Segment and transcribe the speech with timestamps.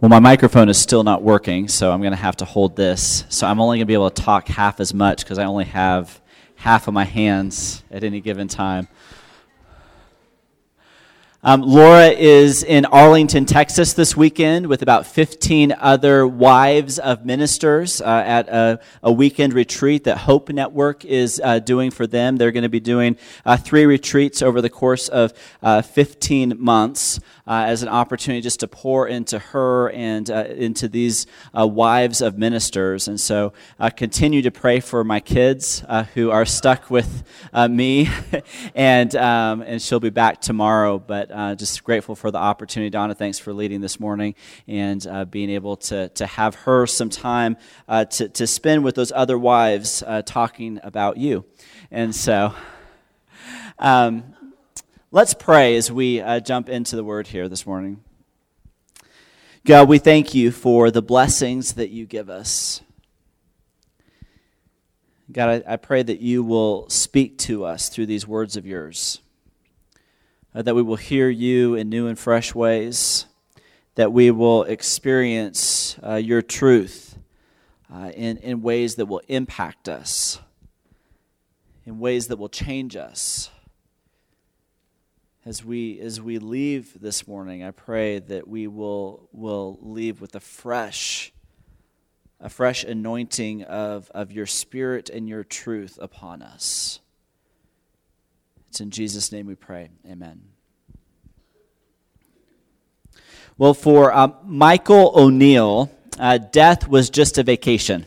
[0.00, 3.24] Well, my microphone is still not working, so I'm going to have to hold this.
[3.28, 5.66] So I'm only going to be able to talk half as much because I only
[5.66, 6.22] have
[6.54, 8.88] half of my hands at any given time.
[11.42, 18.02] Um, Laura is in Arlington, Texas this weekend with about 15 other wives of ministers
[18.02, 22.36] uh, at a, a, weekend retreat that Hope Network is uh, doing for them.
[22.36, 23.16] They're going to be doing
[23.46, 25.32] uh, three retreats over the course of
[25.62, 30.88] uh, 15 months uh, as an opportunity just to pour into her and uh, into
[30.88, 33.08] these wives of ministers.
[33.08, 35.82] And so I continue to pray for my kids
[36.12, 37.24] who are stuck with
[37.70, 38.10] me,
[38.74, 40.98] and, um, and she'll be back tomorrow.
[40.98, 42.90] But uh, just grateful for the opportunity.
[42.90, 44.34] Donna, thanks for leading this morning
[44.66, 47.56] and uh, being able to, to have her some time
[47.88, 51.44] uh, to, to spend with those other wives uh, talking about you.
[51.90, 52.54] And so
[53.78, 54.34] um,
[55.10, 58.02] let's pray as we uh, jump into the word here this morning.
[59.64, 62.82] God, we thank you for the blessings that you give us.
[65.32, 69.20] God, I, I pray that you will speak to us through these words of yours
[70.54, 73.26] uh, that we will hear you in new and fresh ways,
[73.94, 77.18] that we will experience uh, your truth
[77.92, 80.40] uh, in, in ways that will impact us,
[81.84, 83.50] in ways that will change us.
[85.44, 90.34] As we, as we leave this morning, I pray that we will, will leave with
[90.34, 91.32] a fresh,
[92.38, 97.00] a fresh anointing of, of your spirit and your truth upon us.
[98.70, 99.90] It's in Jesus' name we pray.
[100.08, 100.42] Amen.
[103.58, 105.90] Well, for uh, Michael O'Neill,
[106.20, 108.06] uh, death was just a vacation.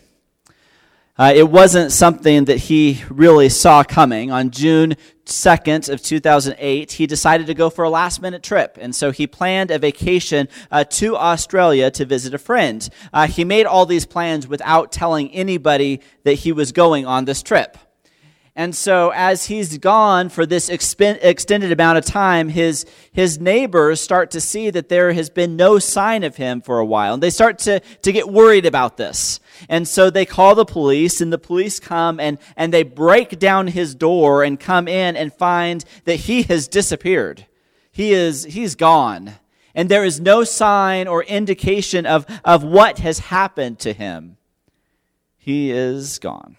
[1.18, 4.32] Uh, it wasn't something that he really saw coming.
[4.32, 8.78] On June 2nd of 2008, he decided to go for a last minute trip.
[8.80, 12.88] And so he planned a vacation uh, to Australia to visit a friend.
[13.12, 17.44] Uh, he made all these plans without telling anybody that he was going on this
[17.44, 17.78] trip.
[18.56, 24.30] And so, as he's gone for this extended amount of time, his, his neighbors start
[24.32, 27.16] to see that there has been no sign of him for a while.
[27.16, 29.40] And they start to, to get worried about this.
[29.70, 33.68] And so they call the police, and the police come and, and they break down
[33.68, 37.48] his door and come in and find that he has disappeared.
[37.92, 39.34] He is, he's gone.
[39.74, 44.38] And there is no sign or indication of, of what has happened to him.
[45.40, 46.58] He is gone.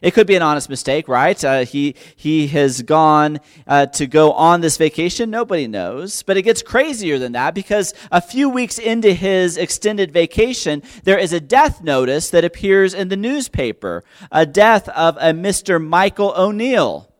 [0.00, 1.42] It could be an honest mistake, right?
[1.42, 5.30] Uh, he, he has gone uh, to go on this vacation.
[5.30, 6.22] Nobody knows.
[6.22, 11.18] But it gets crazier than that because a few weeks into his extended vacation, there
[11.18, 15.84] is a death notice that appears in the newspaper a death of a Mr.
[15.84, 17.12] Michael O'Neill.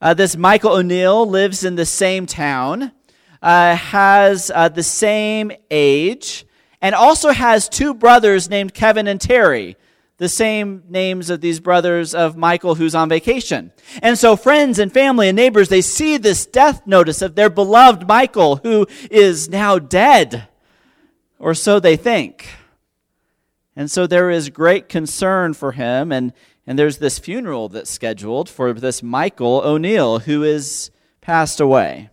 [0.00, 2.92] Uh, this Michael O'Neill lives in the same town,
[3.42, 6.46] uh, has uh, the same age,
[6.80, 9.76] and also has two brothers named Kevin and Terry
[10.20, 13.72] the same names of these brothers of Michael who's on vacation.
[14.02, 18.06] And so friends and family and neighbors, they see this death notice of their beloved
[18.06, 20.46] Michael who is now dead.
[21.38, 22.50] Or so they think.
[23.74, 26.34] And so there is great concern for him and
[26.66, 30.90] and there's this funeral that's scheduled for this Michael O'Neill who is
[31.22, 32.10] passed away.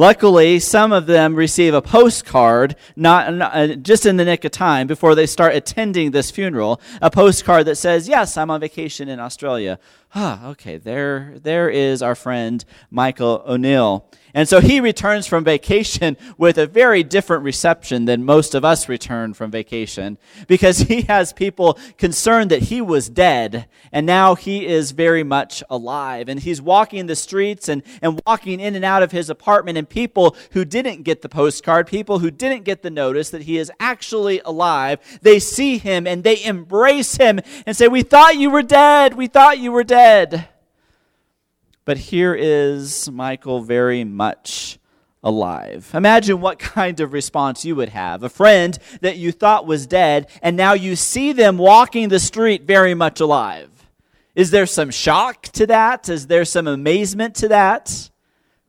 [0.00, 4.86] Luckily, some of them receive a postcard, not, uh, just in the nick of time
[4.86, 9.20] before they start attending this funeral, a postcard that says, "Yes, I'm on vacation in
[9.20, 9.78] Australia."
[10.12, 14.10] Ah, okay, there, there is our friend Michael O'Neill.
[14.34, 18.88] And so he returns from vacation with a very different reception than most of us
[18.88, 24.66] return from vacation because he has people concerned that he was dead and now he
[24.66, 26.28] is very much alive.
[26.28, 29.88] And he's walking the streets and, and walking in and out of his apartment, and
[29.88, 33.72] people who didn't get the postcard, people who didn't get the notice that he is
[33.80, 38.62] actually alive, they see him and they embrace him and say, We thought you were
[38.62, 39.14] dead.
[39.14, 39.99] We thought you were dead.
[41.84, 44.78] But here is Michael very much
[45.22, 45.90] alive.
[45.92, 48.22] Imagine what kind of response you would have.
[48.22, 52.62] A friend that you thought was dead, and now you see them walking the street
[52.62, 53.68] very much alive.
[54.34, 56.08] Is there some shock to that?
[56.08, 58.10] Is there some amazement to that?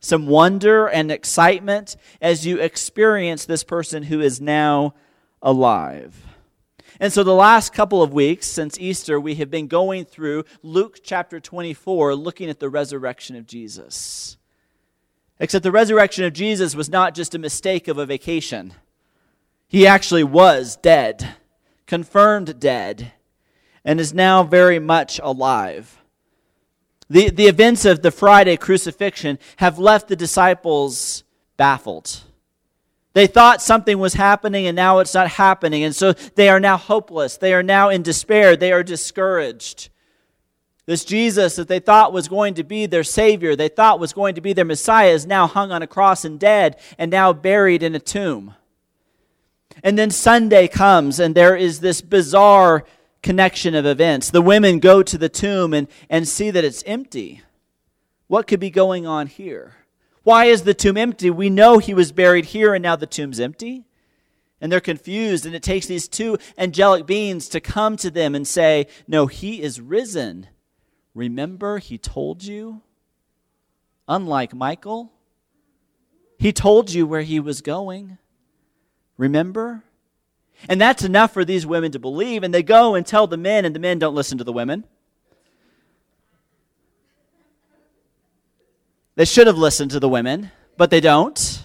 [0.00, 4.94] Some wonder and excitement as you experience this person who is now
[5.40, 6.31] alive?
[7.02, 11.00] And so, the last couple of weeks since Easter, we have been going through Luke
[11.02, 14.36] chapter 24, looking at the resurrection of Jesus.
[15.40, 18.74] Except the resurrection of Jesus was not just a mistake of a vacation,
[19.66, 21.34] he actually was dead,
[21.88, 23.10] confirmed dead,
[23.84, 26.00] and is now very much alive.
[27.10, 31.24] The, the events of the Friday crucifixion have left the disciples
[31.56, 32.22] baffled.
[33.14, 35.84] They thought something was happening and now it's not happening.
[35.84, 37.36] And so they are now hopeless.
[37.36, 38.56] They are now in despair.
[38.56, 39.90] They are discouraged.
[40.86, 44.34] This Jesus that they thought was going to be their Savior, they thought was going
[44.34, 47.82] to be their Messiah, is now hung on a cross and dead and now buried
[47.82, 48.54] in a tomb.
[49.84, 52.84] And then Sunday comes and there is this bizarre
[53.22, 54.30] connection of events.
[54.30, 57.42] The women go to the tomb and, and see that it's empty.
[58.26, 59.76] What could be going on here?
[60.22, 61.30] Why is the tomb empty?
[61.30, 63.84] We know he was buried here and now the tomb's empty.
[64.60, 68.46] And they're confused, and it takes these two angelic beings to come to them and
[68.46, 70.46] say, No, he is risen.
[71.14, 72.82] Remember, he told you?
[74.06, 75.10] Unlike Michael,
[76.38, 78.18] he told you where he was going.
[79.16, 79.82] Remember?
[80.68, 82.42] And that's enough for these women to believe.
[82.42, 84.84] And they go and tell the men, and the men don't listen to the women.
[89.14, 91.64] They should have listened to the women, but they don't.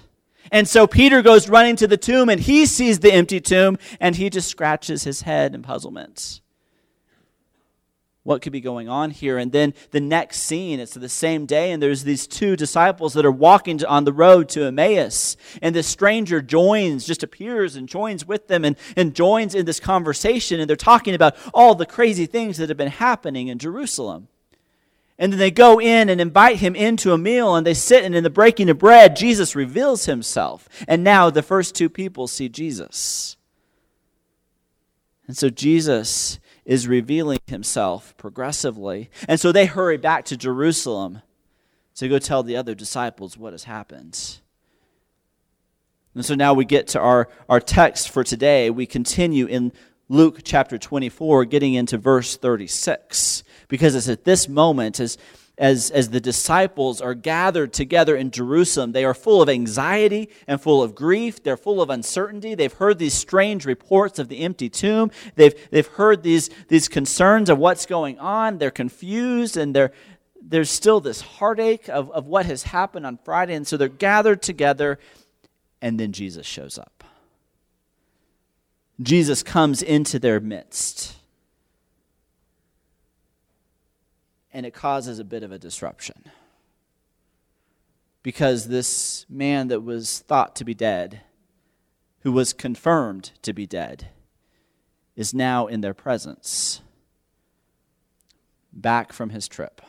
[0.52, 4.16] And so Peter goes running to the tomb and he sees the empty tomb and
[4.16, 6.42] he just scratches his head in puzzlement.
[8.24, 9.38] What could be going on here?
[9.38, 13.26] And then the next scene, it's the same day, and there's these two disciples that
[13.26, 15.38] are walking on the road to Emmaus.
[15.62, 19.80] And this stranger joins, just appears and joins with them and, and joins in this
[19.80, 20.60] conversation.
[20.60, 24.28] And they're talking about all the crazy things that have been happening in Jerusalem.
[25.19, 28.14] And then they go in and invite him into a meal, and they sit, and
[28.14, 30.69] in the breaking of bread, Jesus reveals himself.
[30.88, 33.36] And now the first two people see Jesus.
[35.28, 39.10] And so Jesus is revealing himself progressively.
[39.28, 41.22] And so they hurry back to Jerusalem
[41.96, 44.40] to go tell the other disciples what has happened.
[46.14, 48.69] And so now we get to our, our text for today.
[48.69, 49.72] We continue in
[50.09, 55.18] Luke chapter 24, getting into verse 36 because it's at this moment as
[55.57, 60.62] as, as the disciples are gathered together in Jerusalem, they are full of anxiety and
[60.62, 61.42] full of grief.
[61.42, 62.54] They're full of uncertainty.
[62.54, 65.09] They've heard these strange reports of the empty tomb.
[65.36, 68.59] They've, they've heard these, these concerns of what's going on.
[68.59, 69.94] They're confused and they're,
[70.39, 73.56] there's still this heartache of, of what has happened on Friday.
[73.56, 75.00] And so they're gathered together,
[75.81, 76.97] and then Jesus shows up.
[79.02, 81.18] Jesus comes into their midst.
[84.58, 86.32] and it causes a bit of a disruption.
[88.24, 91.22] Because this man that was thought to be dead,
[92.22, 94.08] who was confirmed to be dead,
[95.16, 96.82] is now in their presence,
[98.74, 99.80] back from his trip.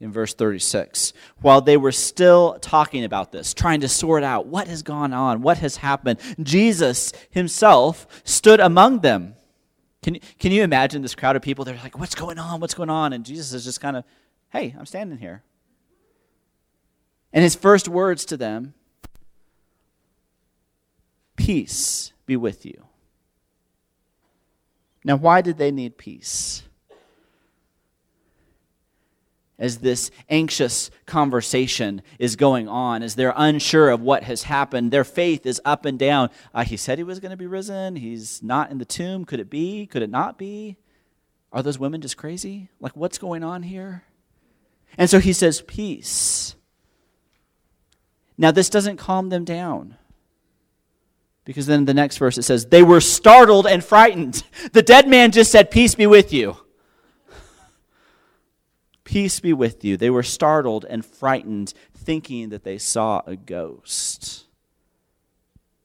[0.00, 1.12] In verse 36,
[1.42, 5.42] while they were still talking about this, trying to sort out what has gone on,
[5.42, 9.36] what has happened, Jesus himself stood among them
[10.02, 11.64] can, can you imagine this crowd of people?
[11.64, 12.60] They're like, What's going on?
[12.60, 13.12] What's going on?
[13.12, 14.04] And Jesus is just kind of,
[14.50, 15.42] Hey, I'm standing here.
[17.32, 18.74] And his first words to them
[21.36, 22.86] Peace be with you.
[25.04, 26.62] Now, why did they need peace?
[29.60, 34.90] As this anxious conversation is going on, as they're unsure of what has happened.
[34.90, 36.30] Their faith is up and down.
[36.52, 37.94] Uh, he said he was going to be risen.
[37.94, 39.26] He's not in the tomb.
[39.26, 39.86] Could it be?
[39.86, 40.78] Could it not be?
[41.52, 42.70] Are those women just crazy?
[42.80, 44.04] Like, what's going on here?
[44.96, 46.56] And so he says, Peace.
[48.38, 49.96] Now, this doesn't calm them down.
[51.44, 54.42] Because then the next verse it says, They were startled and frightened.
[54.72, 56.56] The dead man just said, Peace be with you.
[59.10, 59.96] Peace be with you.
[59.96, 64.44] They were startled and frightened, thinking that they saw a ghost.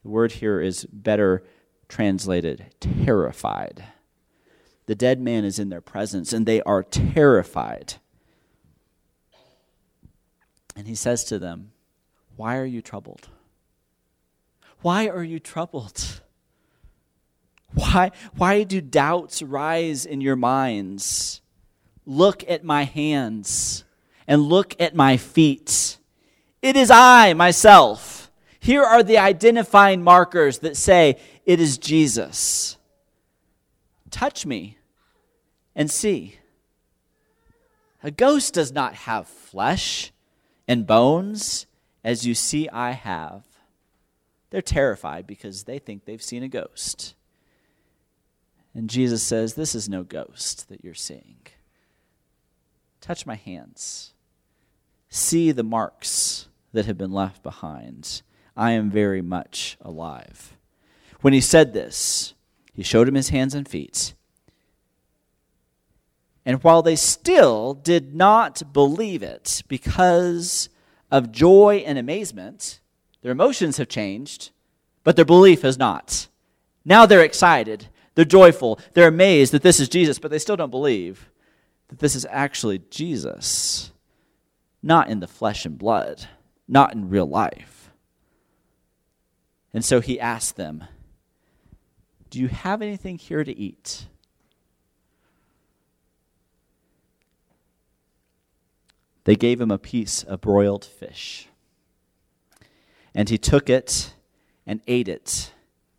[0.04, 1.44] The word here is better
[1.90, 3.84] translated terrified.
[4.86, 7.96] The dead man is in their presence, and they are terrified.
[10.76, 11.72] And he says to them,
[12.36, 13.30] Why are you troubled?
[14.82, 16.22] Why are you troubled?
[17.74, 21.42] Why, why do doubts rise in your minds?
[22.06, 23.84] Look at my hands
[24.28, 25.98] and look at my feet.
[26.62, 28.32] It is I, myself.
[28.60, 32.78] Here are the identifying markers that say it is Jesus.
[34.10, 34.78] Touch me
[35.76, 36.40] and see.
[38.02, 40.12] A ghost does not have flesh
[40.68, 41.66] and bones
[42.04, 43.44] as you see I have.
[44.52, 47.16] They're terrified because they think they've seen a ghost.
[48.74, 51.38] And Jesus says, This is no ghost that you're seeing.
[53.06, 54.14] Touch my hands.
[55.10, 58.24] See the marks that have been left behind.
[58.58, 60.58] I am very much alive.
[61.22, 62.34] When he said this,
[62.74, 64.16] he showed him his hands and feet.
[66.48, 70.70] And while they still did not believe it because
[71.12, 72.80] of joy and amazement,
[73.22, 74.52] Their emotions have changed,
[75.04, 76.28] but their belief has not.
[76.86, 80.72] Now they're excited, they're joyful, they're amazed that this is Jesus, but they still don't
[80.72, 81.30] believe
[81.88, 83.92] that this is actually Jesus,
[84.82, 86.28] not in the flesh and blood,
[86.68, 87.92] not in real life.
[89.74, 90.86] And so he asked them,
[92.30, 94.08] Do you have anything here to eat?
[99.26, 101.48] They gave him a piece of broiled fish.
[103.14, 104.14] And he took it
[104.68, 105.52] and ate it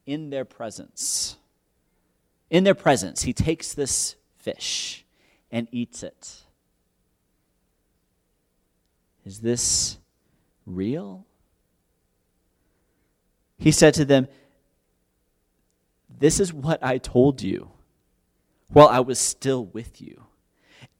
[0.07, 1.37] in their presence.
[2.51, 5.06] In their presence, he takes this fish
[5.51, 6.43] and eats it.
[9.25, 9.99] Is this
[10.65, 11.27] real?
[13.59, 14.29] He said to them,
[16.09, 17.71] This is what I told you
[18.69, 20.23] while I was still with you.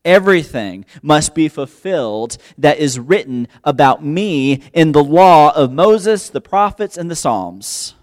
[0.05, 6.41] Everything must be fulfilled that is written about me in the law of Moses, the
[6.41, 7.95] prophets, and the Psalms.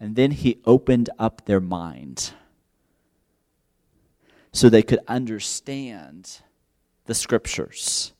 [0.00, 2.32] And then he opened up their mind
[4.58, 6.40] so they could understand
[7.06, 8.12] the scriptures.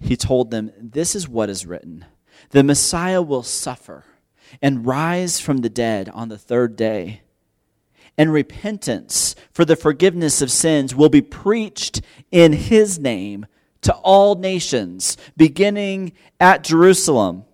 [0.00, 2.04] He told them, This is what is written
[2.50, 4.04] the Messiah will suffer
[4.62, 7.22] and rise from the dead on the third day.
[8.16, 13.46] And repentance for the forgiveness of sins will be preached in his name
[13.82, 17.44] to all nations, beginning at Jerusalem.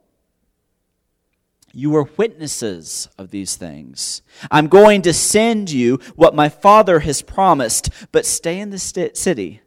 [1.74, 4.22] You are witnesses of these things.
[4.50, 9.60] I'm going to send you what my Father has promised, but stay in the city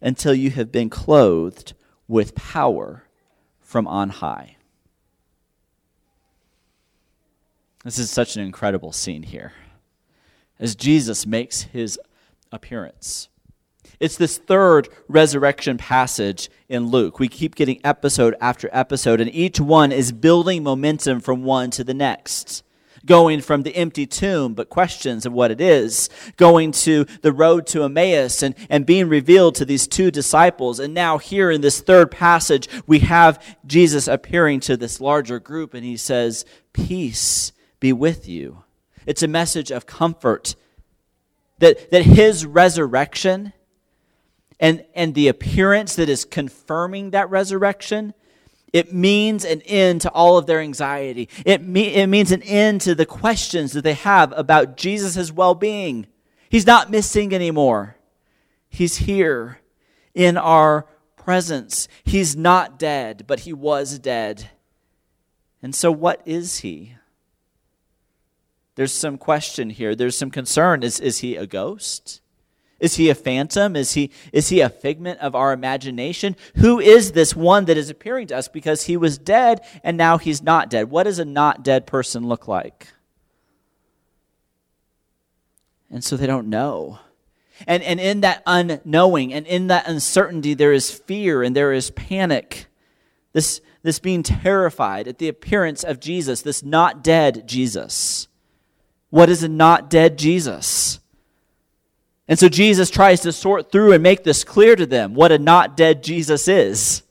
[0.00, 1.74] until you have been clothed
[2.08, 3.04] with power
[3.60, 4.56] from on high.
[7.84, 9.52] This is such an incredible scene here
[10.58, 11.98] as Jesus makes his
[12.52, 13.29] appearance.
[14.00, 17.18] It's this third resurrection passage in Luke.
[17.18, 21.84] We keep getting episode after episode, and each one is building momentum from one to
[21.84, 22.64] the next.
[23.04, 27.66] Going from the empty tomb, but questions of what it is, going to the road
[27.68, 30.80] to Emmaus and, and being revealed to these two disciples.
[30.80, 35.72] And now, here in this third passage, we have Jesus appearing to this larger group,
[35.74, 38.64] and he says, Peace be with you.
[39.06, 40.54] It's a message of comfort
[41.58, 43.52] that, that his resurrection
[44.60, 48.12] and, and the appearance that is confirming that resurrection,
[48.72, 51.28] it means an end to all of their anxiety.
[51.44, 55.54] It, me, it means an end to the questions that they have about Jesus' well
[55.54, 56.06] being.
[56.50, 57.96] He's not missing anymore.
[58.68, 59.60] He's here
[60.14, 60.86] in our
[61.16, 61.88] presence.
[62.04, 64.50] He's not dead, but he was dead.
[65.62, 66.94] And so, what is he?
[68.76, 69.94] There's some question here.
[69.94, 70.82] There's some concern.
[70.82, 72.20] Is, is he a ghost?
[72.80, 73.76] Is he a phantom?
[73.76, 76.34] Is he, is he a figment of our imagination?
[76.56, 80.16] Who is this one that is appearing to us because he was dead and now
[80.16, 80.90] he's not dead?
[80.90, 82.88] What does a not dead person look like?
[85.90, 87.00] And so they don't know.
[87.66, 91.90] And, and in that unknowing and in that uncertainty, there is fear and there is
[91.90, 92.66] panic.
[93.34, 98.28] This, this being terrified at the appearance of Jesus, this not dead Jesus.
[99.10, 101.00] What is a not dead Jesus?
[102.30, 105.38] And so Jesus tries to sort through and make this clear to them what a
[105.38, 107.02] not dead Jesus is.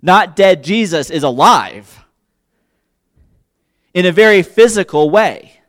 [0.00, 2.02] Not dead Jesus is alive
[3.92, 5.60] in a very physical way.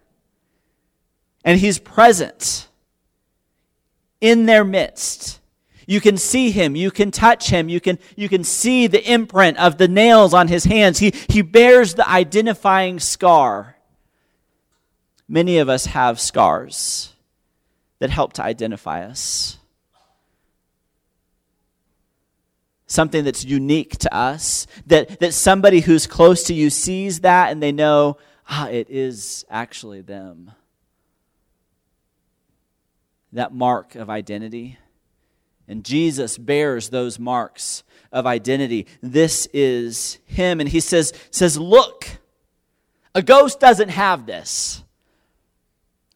[1.44, 2.70] And he's present
[4.22, 5.42] in their midst.
[5.86, 9.58] You can see him, you can touch him, you can, you can see the imprint
[9.58, 11.00] of the nails on his hands.
[11.00, 13.76] He, he bears the identifying scar.
[15.28, 17.12] Many of us have scars
[18.02, 19.60] that help to identify us.
[22.88, 27.62] Something that's unique to us, that, that somebody who's close to you sees that and
[27.62, 28.18] they know,
[28.50, 30.52] ah, it is actually them.
[33.34, 34.80] That mark of identity.
[35.68, 38.88] And Jesus bears those marks of identity.
[39.02, 40.60] This is him.
[40.60, 42.08] And he says, says Look,
[43.14, 44.84] a ghost doesn't have this.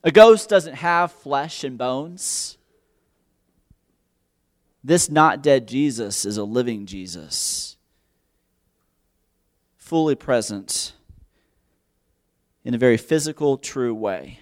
[0.05, 2.59] A ghost doesn't have flesh and bones.
[4.83, 7.75] This not dead Jesus is a living Jesus,
[9.77, 10.93] fully present
[12.63, 14.41] in a very physical, true way.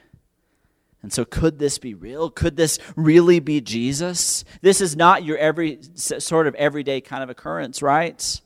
[1.01, 2.29] And so, could this be real?
[2.29, 4.43] Could this really be Jesus?
[4.62, 8.41] This is not your every sort of everyday kind of occurrence, right?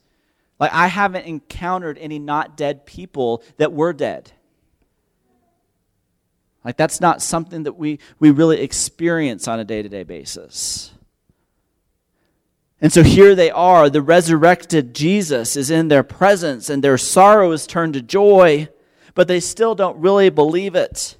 [0.59, 4.33] Like, I haven't encountered any not dead people that were dead.
[6.67, 10.91] Like, that's not something that we, we really experience on a day to day basis.
[12.81, 13.89] And so here they are.
[13.89, 18.67] The resurrected Jesus is in their presence, and their sorrow is turned to joy,
[19.15, 21.15] but they still don't really believe it.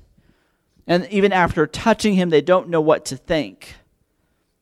[0.86, 3.76] And even after touching him, they don't know what to think.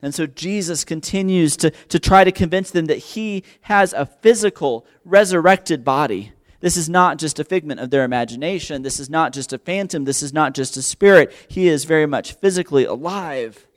[0.04, 4.86] And so Jesus continues to, to try to convince them that he has a physical,
[5.04, 6.34] resurrected body.
[6.66, 8.82] This is not just a figment of their imagination.
[8.82, 10.06] This is not just a phantom.
[10.06, 11.32] This is not just a spirit.
[11.48, 13.68] He is very much physically alive.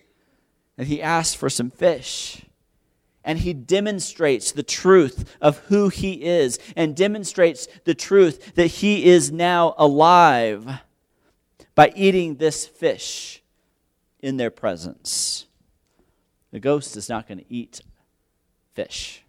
[0.78, 2.46] And he asks for some fish
[3.22, 9.04] and he demonstrates the truth of who he is and demonstrates the truth that he
[9.04, 10.80] is now alive
[11.74, 13.42] by eating this fish
[14.20, 15.44] in their presence.
[16.52, 17.82] The ghost is not going to eat
[18.72, 19.24] fish.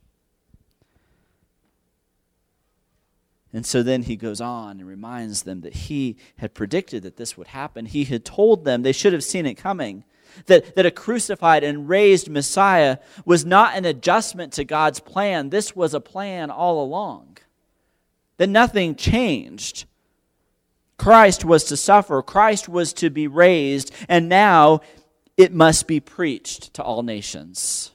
[3.52, 7.36] And so then he goes on and reminds them that he had predicted that this
[7.36, 7.86] would happen.
[7.86, 10.04] He had told them they should have seen it coming
[10.46, 15.50] that, that a crucified and raised Messiah was not an adjustment to God's plan.
[15.50, 17.38] This was a plan all along.
[18.38, 19.86] That nothing changed.
[20.98, 24.82] Christ was to suffer, Christ was to be raised, and now
[25.38, 27.92] it must be preached to all nations.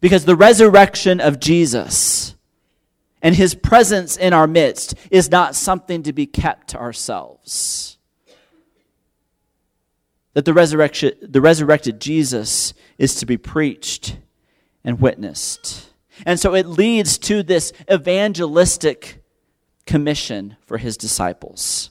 [0.00, 2.34] Because the resurrection of Jesus
[3.22, 7.98] and his presence in our midst is not something to be kept to ourselves
[10.34, 14.16] that the, resurrection, the resurrected Jesus is to be preached
[14.84, 15.90] and witnessed.
[16.24, 19.22] And so it leads to this evangelistic
[19.86, 21.90] commission for his disciples.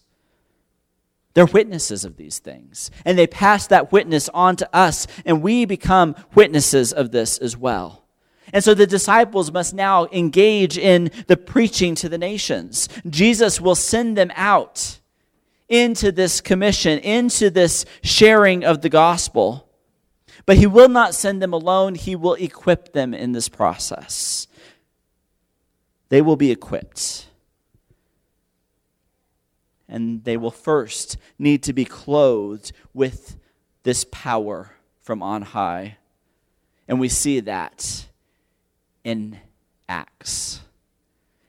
[1.34, 5.66] They're witnesses of these things, and they pass that witness on to us, and we
[5.66, 8.06] become witnesses of this as well.
[8.54, 12.90] And so the disciples must now engage in the preaching to the nations.
[13.08, 15.00] Jesus will send them out
[15.68, 19.70] into this commission, into this sharing of the gospel.
[20.46, 24.48] But he will not send them alone, he will equip them in this process.
[26.10, 27.28] They will be equipped.
[29.88, 33.38] And they will first need to be clothed with
[33.84, 35.98] this power from on high.
[36.88, 38.09] And we see that
[39.04, 39.40] in
[39.88, 40.62] Acts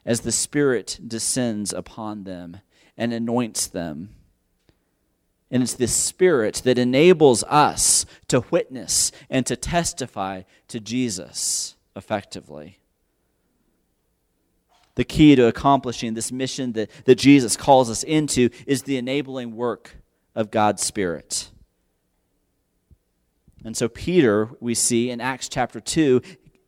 [0.05, 2.59] as the Spirit descends upon them
[2.97, 4.11] and anoints them.
[5.51, 12.79] And it's this spirit that enables us to witness and to testify to Jesus effectively.
[14.95, 19.57] The key to accomplishing this mission that, that Jesus calls us into is the enabling
[19.57, 19.97] work
[20.35, 21.51] of God's Spirit.
[23.65, 26.23] And so, Peter, we see in Acts chapter 2,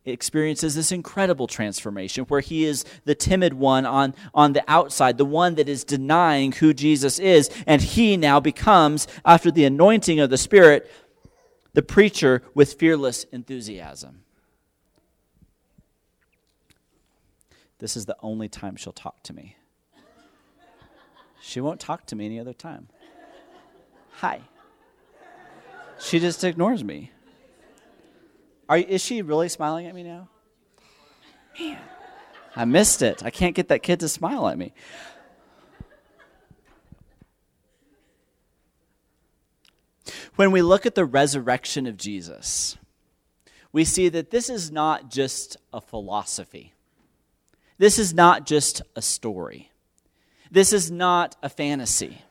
[0.05, 5.25] experiences this incredible transformation where he is the timid one on, on the outside, the
[5.25, 10.29] one that is denying who Jesus is, and he now becomes, after the anointing of
[10.29, 10.91] the Spirit,
[11.73, 14.23] the preacher with fearless enthusiasm.
[17.79, 19.55] This is the only time she'll talk to me.
[21.41, 22.87] She won't talk to me any other time.
[24.13, 24.41] Hi.
[25.99, 27.11] She just ignores me.
[28.69, 30.29] Are, is she really smiling at me now?
[31.59, 31.77] Man,
[32.55, 33.23] I missed it.
[33.23, 34.73] I can't get that kid to smile at me.
[40.35, 42.77] When we look at the resurrection of Jesus,
[43.71, 46.73] we see that this is not just a philosophy.
[47.77, 49.71] This is not just a story.
[50.49, 52.21] This is not a fantasy.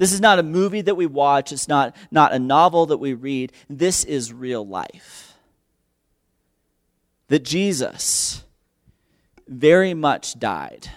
[0.00, 3.12] This is not a movie that we watch, it's not, not a novel that we
[3.12, 3.52] read.
[3.68, 5.34] This is real life.
[7.28, 8.42] That Jesus
[9.46, 10.88] very much died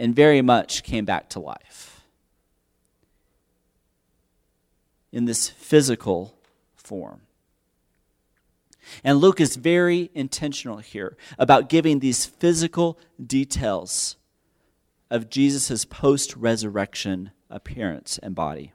[0.00, 2.00] and very much came back to life
[5.12, 6.34] in this physical
[6.74, 7.20] form.
[9.04, 14.16] And Luke is very intentional here about giving these physical details
[15.10, 18.72] of Jesus' post resurrection appearance and body.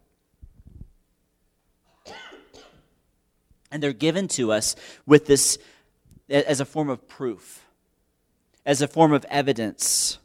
[3.71, 5.57] And they're given to us with this
[6.29, 7.65] as a form of proof,
[8.65, 10.19] as a form of evidence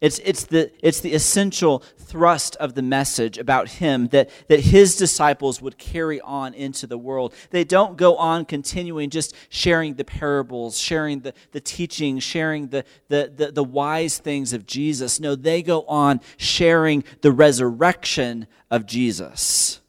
[0.00, 4.96] it's, it's, the, it's the essential thrust of the message about him that, that his
[4.96, 7.34] disciples would carry on into the world.
[7.50, 12.84] They don't go on continuing just sharing the parables, sharing the, the teaching, sharing the,
[13.08, 15.20] the, the, the wise things of Jesus.
[15.20, 19.80] No, they go on sharing the resurrection of Jesus.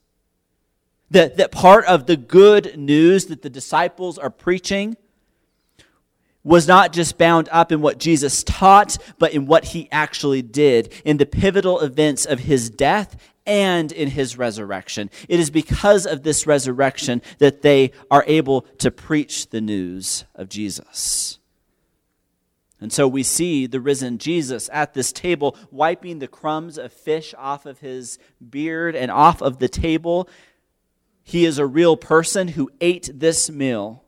[1.10, 4.98] That, that part of the good news that the disciples are preaching
[6.44, 10.92] was not just bound up in what Jesus taught, but in what he actually did,
[11.06, 15.10] in the pivotal events of his death and in his resurrection.
[15.28, 20.50] It is because of this resurrection that they are able to preach the news of
[20.50, 21.40] Jesus.
[22.80, 27.36] And so we see the risen Jesus at this table wiping the crumbs of fish
[27.38, 28.18] off of his
[28.50, 30.28] beard and off of the table.
[31.24, 34.01] He is a real person who ate this meal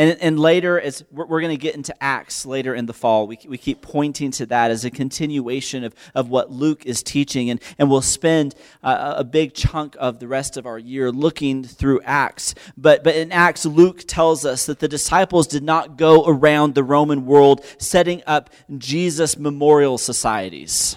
[0.00, 3.26] And, and later, as we're, we're going to get into Acts later in the fall,
[3.26, 7.50] we, we keep pointing to that as a continuation of, of what Luke is teaching.
[7.50, 11.64] And, and we'll spend uh, a big chunk of the rest of our year looking
[11.64, 12.54] through Acts.
[12.78, 16.82] But, but in Acts, Luke tells us that the disciples did not go around the
[16.82, 20.96] Roman world setting up Jesus memorial societies.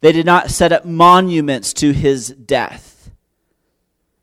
[0.00, 2.93] They did not set up monuments to his death.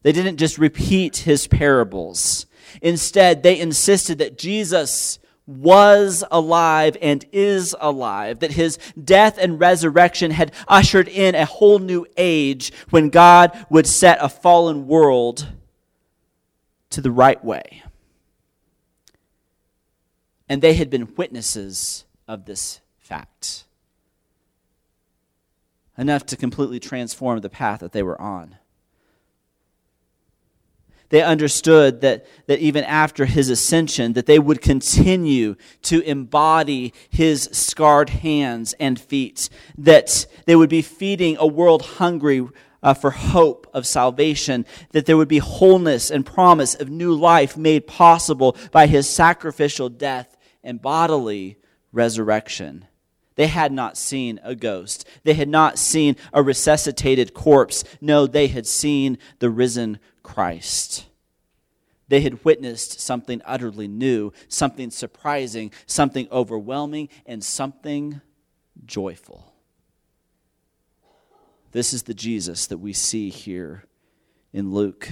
[0.03, 2.45] They didn't just repeat his parables.
[2.81, 10.31] Instead, they insisted that Jesus was alive and is alive, that his death and resurrection
[10.31, 15.47] had ushered in a whole new age when God would set a fallen world
[16.91, 17.83] to the right way.
[20.47, 23.65] And they had been witnesses of this fact.
[25.97, 28.57] Enough to completely transform the path that they were on.
[31.11, 37.49] They understood that, that even after his ascension, that they would continue to embody his
[37.51, 42.47] scarred hands and feet, that they would be feeding a world hungry
[42.81, 47.57] uh, for hope of salvation, that there would be wholeness and promise of new life
[47.57, 51.57] made possible by his sacrificial death and bodily
[51.91, 52.85] resurrection.
[53.35, 55.05] They had not seen a ghost.
[55.23, 57.83] They had not seen a resuscitated corpse.
[57.99, 61.05] No, they had seen the risen Christ.
[62.07, 68.19] They had witnessed something utterly new, something surprising, something overwhelming, and something
[68.85, 69.53] joyful.
[71.71, 73.85] This is the Jesus that we see here
[74.51, 75.09] in Luke.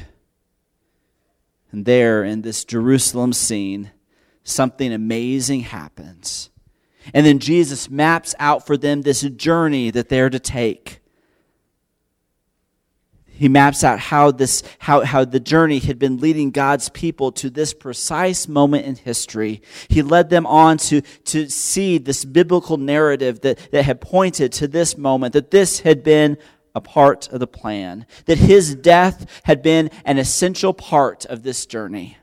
[1.72, 3.92] And there in this Jerusalem scene,
[4.44, 6.50] something amazing happens.
[7.14, 11.00] And then Jesus maps out for them this journey that they're to take
[13.40, 17.50] he maps out how this how, how the journey had been leading god's people to
[17.50, 23.42] this precise moment in history he led them on to to see this biblical narrative
[23.42, 26.38] that, that had pointed to this moment that this had been
[26.76, 31.66] a part of the plan that his death had been an essential part of this
[31.66, 32.18] journey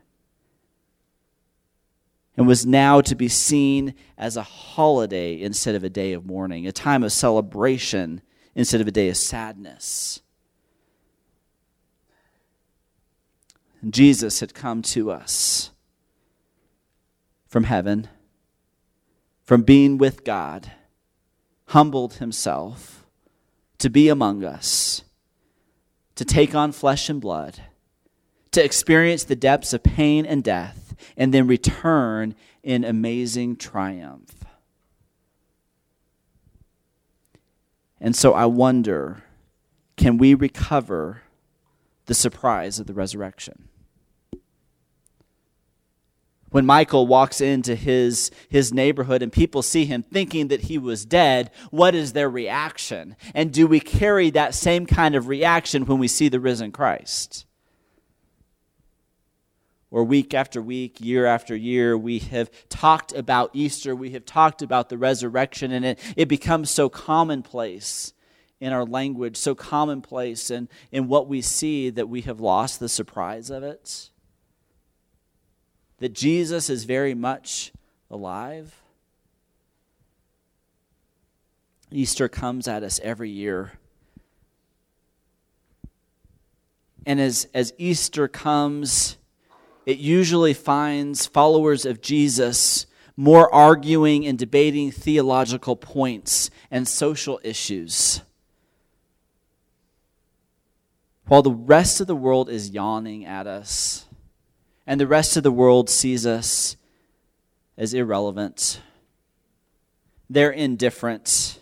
[2.36, 6.66] and was now to be seen as a holiday instead of a day of mourning,
[6.66, 8.20] a time of celebration
[8.54, 10.20] instead of a day of sadness.
[13.92, 15.70] Jesus had come to us
[17.46, 18.08] from heaven,
[19.42, 20.72] from being with God,
[21.68, 23.06] humbled himself
[23.78, 25.02] to be among us,
[26.16, 27.60] to take on flesh and blood,
[28.52, 34.44] to experience the depths of pain and death, and then return in amazing triumph.
[38.00, 39.22] And so I wonder
[39.96, 41.22] can we recover
[42.04, 43.68] the surprise of the resurrection?
[46.56, 51.04] When Michael walks into his, his neighborhood and people see him thinking that he was
[51.04, 53.14] dead, what is their reaction?
[53.34, 57.44] And do we carry that same kind of reaction when we see the risen Christ?
[59.90, 64.62] Or week after week, year after year, we have talked about Easter, we have talked
[64.62, 68.14] about the resurrection, and it, it becomes so commonplace
[68.60, 72.88] in our language, so commonplace in, in what we see that we have lost the
[72.88, 74.08] surprise of it
[75.98, 77.72] that Jesus is very much
[78.10, 78.82] alive.
[81.90, 83.72] Easter comes at us every year.
[87.06, 89.16] And as, as Easter comes,
[89.86, 98.20] it usually finds followers of Jesus more arguing and debating theological points and social issues.
[101.26, 104.05] While the rest of the world is yawning at us
[104.86, 106.76] and the rest of the world sees us
[107.76, 108.80] as irrelevant.
[110.30, 111.60] They're indifferent.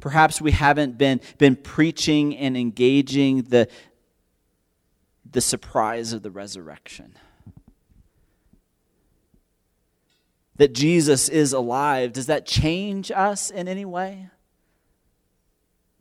[0.00, 3.68] Perhaps we haven't been, been preaching and engaging the,
[5.30, 7.14] the surprise of the resurrection.
[10.56, 14.30] That Jesus is alive, does that change us in any way?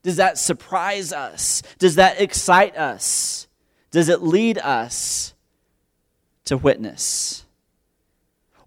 [0.06, 1.64] Does that surprise us?
[1.80, 3.48] Does that excite us?
[3.90, 5.34] Does it lead us
[6.44, 7.44] to witness?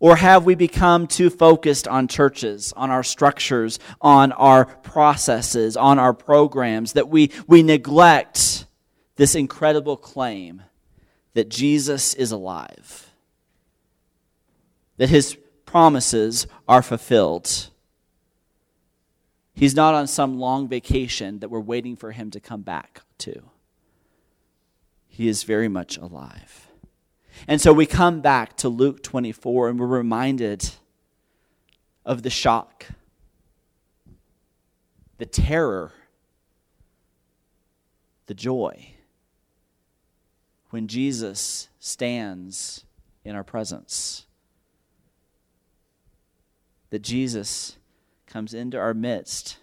[0.00, 6.00] Or have we become too focused on churches, on our structures, on our processes, on
[6.00, 8.66] our programs, that we, we neglect
[9.14, 10.64] this incredible claim
[11.34, 13.12] that Jesus is alive,
[14.96, 17.70] that his promises are fulfilled?
[19.58, 23.42] He's not on some long vacation that we're waiting for him to come back to.
[25.08, 26.68] He is very much alive.
[27.48, 30.70] And so we come back to Luke 24 and we're reminded
[32.04, 32.86] of the shock,
[35.16, 35.90] the terror,
[38.26, 38.90] the joy
[40.70, 42.84] when Jesus stands
[43.24, 44.24] in our presence.
[46.90, 47.77] That Jesus
[48.28, 49.58] comes into our midst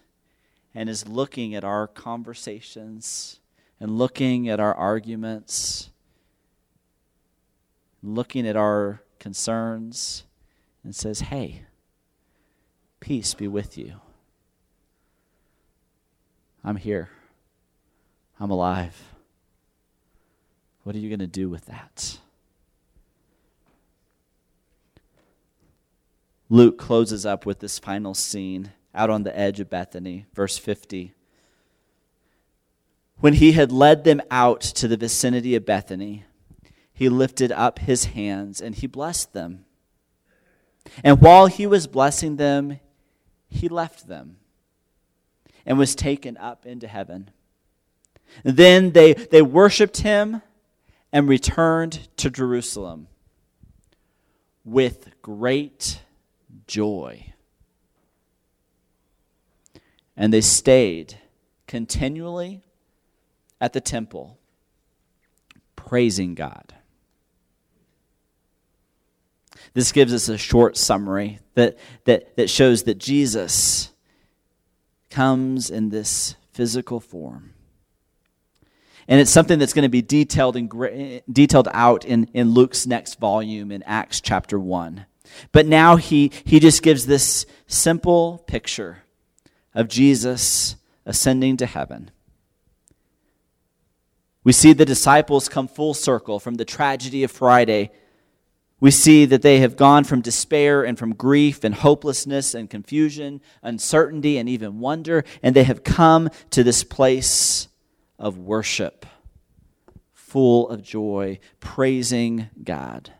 [0.74, 3.40] and is looking at our conversations
[3.80, 5.90] and looking at our arguments
[8.06, 10.24] looking at our concerns
[10.84, 11.62] and says, Hey,
[13.00, 13.94] peace be with you.
[16.62, 17.10] I'm here.
[18.38, 19.14] I'm alive.
[20.82, 22.18] What are you going to do with that?
[26.48, 31.12] Luke closes up with this final scene out on the edge of Bethany, verse 50.
[33.18, 36.24] When he had led them out to the vicinity of Bethany,
[36.92, 39.64] he lifted up his hands and he blessed them.
[41.02, 42.78] And while he was blessing them,
[43.48, 44.36] he left them
[45.64, 47.30] and was taken up into heaven.
[48.44, 50.42] then they, they worshiped him
[51.12, 53.08] and returned to Jerusalem
[54.64, 56.00] with great
[56.66, 57.32] joy.
[60.16, 61.18] And they stayed
[61.66, 62.62] continually
[63.60, 64.38] at the temple,
[65.74, 66.74] praising God.
[69.74, 73.90] This gives us a short summary that, that, that shows that Jesus
[75.10, 77.52] comes in this physical form.
[79.08, 83.20] And it's something that's going to be detailed, in, detailed out in, in Luke's next
[83.20, 85.06] volume in Acts chapter 1.
[85.52, 89.02] But now he, he just gives this simple picture
[89.74, 92.10] of Jesus ascending to heaven.
[94.44, 97.90] We see the disciples come full circle from the tragedy of Friday
[98.78, 103.40] we see that they have gone from despair and from grief and hopelessness and confusion,
[103.62, 107.68] uncertainty, and even wonder, and they have come to this place
[108.18, 109.06] of worship,
[110.12, 113.12] full of joy, praising God.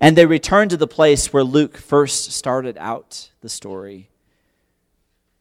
[0.00, 4.10] And they return to the place where Luke first started out the story,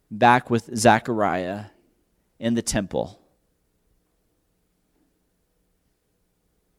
[0.10, 1.66] back with Zechariah
[2.40, 3.20] in the temple.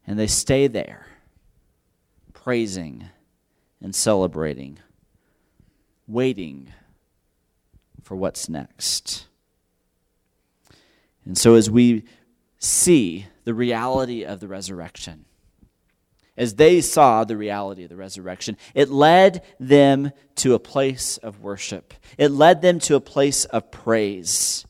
[0.06, 1.06] And they stay there
[2.33, 3.04] praising
[3.83, 4.78] and celebrating,
[6.06, 6.72] waiting
[8.02, 9.26] for what's next.
[11.24, 12.04] And so, as we
[12.59, 15.26] see the reality of the resurrection,
[16.36, 21.40] as they saw the reality of the resurrection, it led them to a place of
[21.40, 21.92] worship.
[22.16, 24.64] It led them to a place of praise.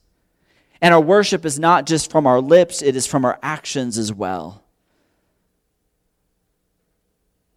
[0.81, 4.12] And our worship is not just from our lips, it is from our actions as
[4.12, 4.64] well.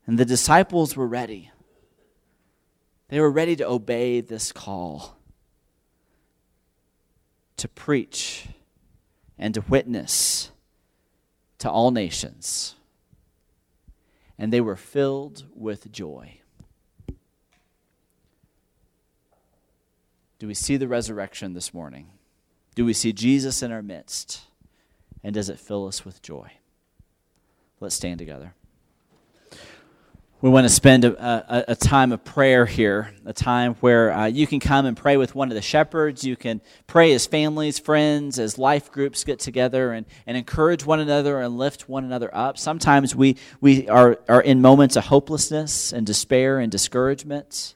[0.05, 1.49] And the disciples were ready.
[3.07, 5.17] They were ready to obey this call
[7.57, 8.47] to preach
[9.37, 10.51] and to witness
[11.59, 12.75] to all nations.
[14.43, 16.41] And they were filled with joy.
[20.37, 22.09] Do we see the resurrection this morning?
[22.75, 24.41] Do we see Jesus in our midst?
[25.23, 26.51] And does it fill us with joy?
[27.79, 28.53] Let's stand together
[30.43, 34.25] we want to spend a, a, a, time of prayer here, a time where uh,
[34.25, 36.25] you can come and pray with one of the shepherds.
[36.25, 40.99] You can pray as families, friends, as life groups get together and, and encourage one
[40.99, 42.57] another and lift one another up.
[42.57, 47.73] Sometimes we, we are, are in moments of hopelessness and despair and discouragement.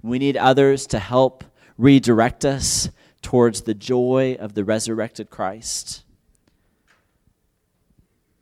[0.00, 1.44] We need others to help
[1.76, 2.88] redirect us
[3.20, 6.02] towards the joy of the resurrected Christ,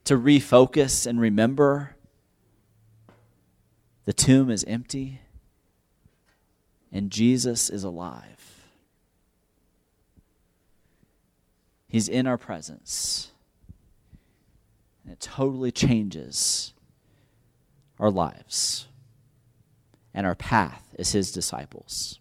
[0.04, 1.93] to refocus and remember
[4.04, 5.20] the tomb is empty,
[6.92, 8.64] and Jesus is alive.
[11.88, 13.30] He's in our presence.
[15.04, 16.72] And it totally changes
[18.00, 18.88] our lives
[20.12, 22.18] and our path as his disciples.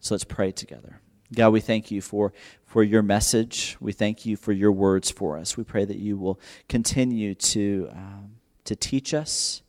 [0.00, 1.00] So let's pray together.
[1.34, 2.32] God, we thank you for,
[2.64, 3.76] for your message.
[3.80, 5.56] We thank you for your words for us.
[5.56, 8.32] We pray that you will continue to, um,
[8.64, 9.62] to teach us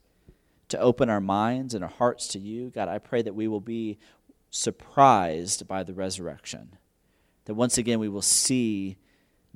[0.73, 2.71] to open our minds and our hearts to you.
[2.71, 3.99] God, I pray that we will be
[4.49, 6.77] surprised by the resurrection,
[7.45, 8.97] that once again we will see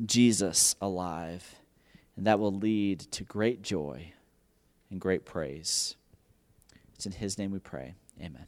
[0.05, 1.55] Jesus alive,
[2.15, 4.13] and that will lead to great joy
[4.91, 5.95] and great praise.
[6.93, 7.95] It's in His name we pray.
[8.21, 8.45] Amen.